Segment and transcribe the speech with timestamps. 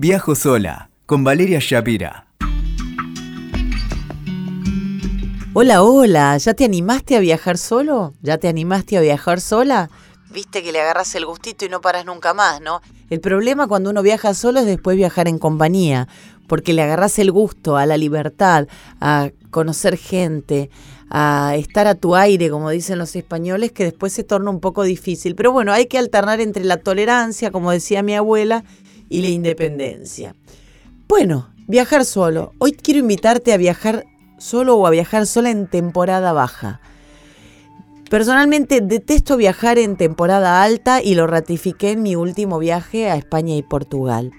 [0.00, 2.28] Viajo sola con Valeria Shapira.
[5.54, 8.14] Hola, hola, ¿ya te animaste a viajar solo?
[8.22, 9.90] ¿Ya te animaste a viajar sola?
[10.32, 12.80] Viste que le agarras el gustito y no paras nunca más, ¿no?
[13.10, 16.06] El problema cuando uno viaja solo es después viajar en compañía,
[16.46, 18.68] porque le agarras el gusto a la libertad,
[19.00, 20.70] a conocer gente,
[21.10, 24.84] a estar a tu aire, como dicen los españoles, que después se torna un poco
[24.84, 25.34] difícil.
[25.34, 28.62] Pero bueno, hay que alternar entre la tolerancia, como decía mi abuela,
[29.08, 30.34] y la independencia.
[31.08, 32.52] Bueno, viajar solo.
[32.58, 34.04] Hoy quiero invitarte a viajar
[34.38, 36.80] solo o a viajar sola en temporada baja.
[38.10, 43.54] Personalmente detesto viajar en temporada alta y lo ratifiqué en mi último viaje a España
[43.54, 44.32] y Portugal.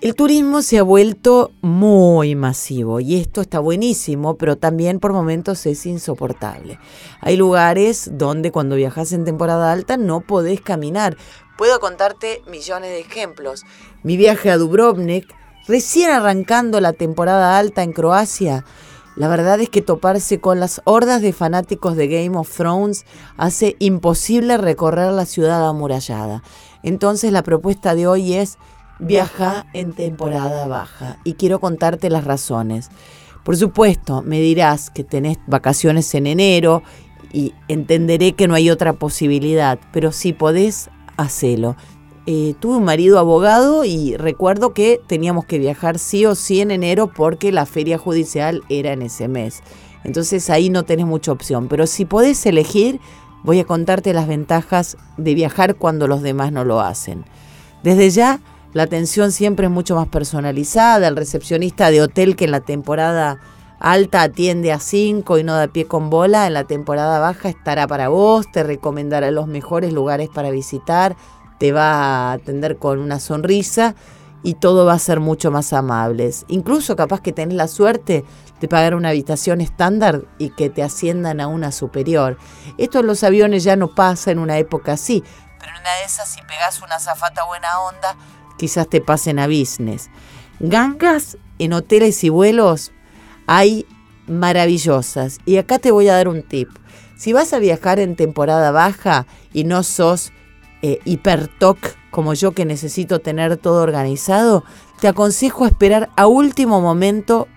[0.00, 5.66] El turismo se ha vuelto muy masivo y esto está buenísimo, pero también por momentos
[5.66, 6.78] es insoportable.
[7.20, 11.16] Hay lugares donde cuando viajas en temporada alta no podés caminar.
[11.56, 13.64] Puedo contarte millones de ejemplos.
[14.04, 15.34] Mi viaje a Dubrovnik,
[15.66, 18.64] recién arrancando la temporada alta en Croacia,
[19.16, 23.04] la verdad es que toparse con las hordas de fanáticos de Game of Thrones
[23.36, 26.44] hace imposible recorrer la ciudad amurallada.
[26.84, 28.58] Entonces la propuesta de hoy es
[28.98, 32.90] viaja en temporada baja y quiero contarte las razones.
[33.44, 36.82] Por supuesto, me dirás que tenés vacaciones en enero
[37.32, 41.76] y entenderé que no hay otra posibilidad, pero si podés, hacelo.
[42.26, 46.70] Eh, tuve un marido abogado y recuerdo que teníamos que viajar sí o sí en
[46.70, 49.62] enero porque la feria judicial era en ese mes.
[50.04, 53.00] Entonces ahí no tenés mucha opción, pero si podés elegir,
[53.44, 57.24] voy a contarte las ventajas de viajar cuando los demás no lo hacen.
[57.82, 58.40] Desde ya,
[58.72, 61.08] la atención siempre es mucho más personalizada.
[61.08, 63.38] El recepcionista de hotel que en la temporada
[63.80, 67.86] alta atiende a cinco y no da pie con bola, en la temporada baja estará
[67.86, 71.16] para vos, te recomendará los mejores lugares para visitar,
[71.58, 73.94] te va a atender con una sonrisa
[74.42, 76.30] y todo va a ser mucho más amable.
[76.48, 78.24] Incluso capaz que tenés la suerte
[78.60, 82.36] de pagar una habitación estándar y que te asciendan a una superior.
[82.76, 85.22] Esto en los aviones ya no pasa en una época así,
[85.58, 88.16] pero en una de esas si pegas una zafata buena onda,
[88.58, 90.10] quizás te pasen a business.
[90.60, 92.92] Gangas en hoteles y vuelos
[93.46, 93.86] hay
[94.26, 95.38] maravillosas.
[95.46, 96.68] Y acá te voy a dar un tip.
[97.16, 100.32] Si vas a viajar en temporada baja y no sos
[100.82, 101.78] eh, hipertoc
[102.10, 104.64] como yo que necesito tener todo organizado,
[105.00, 107.48] te aconsejo esperar a último momento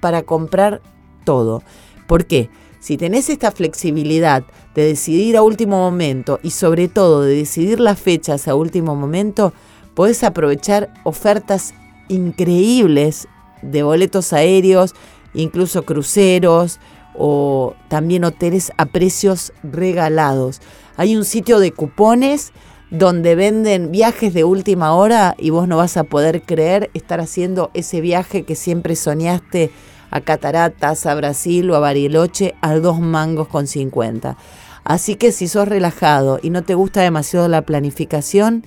[0.00, 0.82] para comprar
[1.24, 1.62] todo.
[2.06, 2.50] ¿Por qué?
[2.78, 4.44] Si tenés esta flexibilidad
[4.74, 9.52] de decidir a último momento y sobre todo de decidir las fechas a último momento,
[9.96, 11.74] podés aprovechar ofertas
[12.08, 13.26] increíbles
[13.62, 14.94] de boletos aéreos,
[15.34, 16.78] incluso cruceros
[17.14, 20.60] o también hoteles a precios regalados.
[20.98, 22.52] Hay un sitio de cupones
[22.90, 27.70] donde venden viajes de última hora y vos no vas a poder creer estar haciendo
[27.72, 29.70] ese viaje que siempre soñaste
[30.10, 34.36] a Cataratas, a Brasil o a Bariloche a dos mangos con 50.
[34.84, 38.64] Así que si sos relajado y no te gusta demasiado la planificación,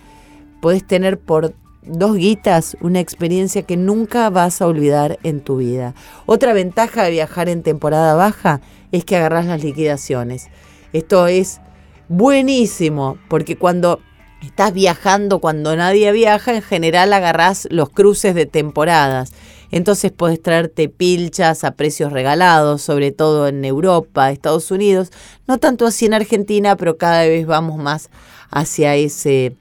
[0.62, 1.54] podés tener por
[1.84, 5.96] dos guitas una experiencia que nunca vas a olvidar en tu vida.
[6.26, 8.62] Otra ventaja de viajar en temporada baja
[8.92, 10.48] es que agarras las liquidaciones.
[10.94, 11.62] Esto es
[12.08, 14.00] buenísimo porque cuando
[14.42, 19.34] estás viajando, cuando nadie viaja, en general agarrás los cruces de temporadas.
[19.72, 25.12] Entonces puedes traerte pilchas a precios regalados, sobre todo en Europa, Estados Unidos.
[25.48, 28.10] No tanto así en Argentina, pero cada vez vamos más
[28.50, 29.56] hacia ese,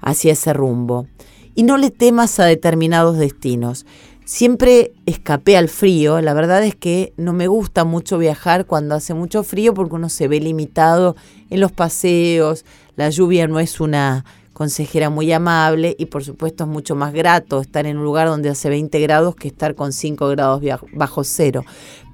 [0.00, 1.06] hacia ese rumbo.
[1.54, 3.86] Y no le temas a determinados destinos.
[4.24, 6.20] Siempre escapé al frío.
[6.20, 10.08] La verdad es que no me gusta mucho viajar cuando hace mucho frío porque uno
[10.08, 11.16] se ve limitado
[11.50, 12.64] en los paseos.
[12.96, 17.62] La lluvia no es una consejera muy amable y por supuesto es mucho más grato
[17.62, 20.62] estar en un lugar donde hace 20 grados que estar con 5 grados
[20.92, 21.64] bajo cero.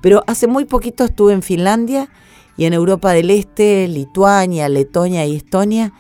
[0.01, 2.09] Pero hace muy poquito estuve en Finlandia
[2.57, 5.93] y en Europa del Este, Lituania, Letonia y Estonia,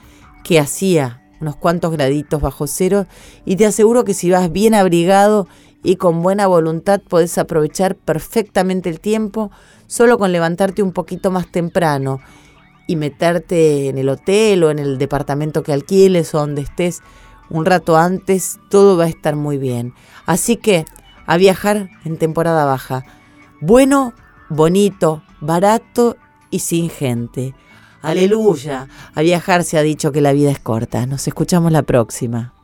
[0.45, 3.07] que hacía unos cuantos graditos bajo cero
[3.45, 5.47] y te aseguro que si vas bien abrigado
[5.83, 9.51] y con buena voluntad podés aprovechar perfectamente el tiempo
[9.87, 12.21] solo con levantarte un poquito más temprano
[12.87, 17.03] y meterte en el hotel o en el departamento que alquiles o donde estés
[17.49, 19.95] un rato antes, todo va a estar muy bien.
[20.27, 20.85] Así que
[21.27, 23.05] a viajar en temporada baja.
[23.61, 24.15] Bueno,
[24.49, 26.17] bonito, barato
[26.51, 27.55] y sin gente.
[28.07, 28.89] Aleluya.
[29.15, 31.07] A viajar se ha dicho que la vida es corta.
[31.07, 32.55] Nos escuchamos la próxima.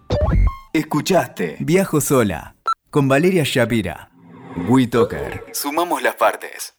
[0.72, 2.56] Escuchaste Viajo sola
[2.90, 4.10] con Valeria Shapira.
[4.68, 5.44] WeToker.
[5.52, 6.74] Sumamos las partes.